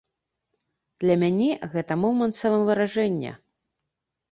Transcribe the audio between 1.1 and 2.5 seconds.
мяне гэта момант